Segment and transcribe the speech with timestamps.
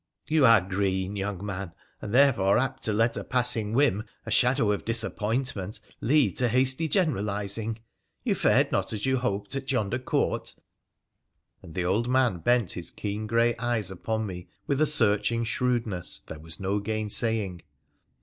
[0.31, 4.71] 'You are green, young man, and therefore apt to let a passing whim, a shadow
[4.71, 7.77] of disappointment, lead to hasty generalising.
[8.23, 10.55] You fared not as you hoped at yonder Court?'
[11.61, 16.19] And the old man bent his keen grey eyes upon me with a searching shrewdness
[16.21, 17.61] there was no gainsaying.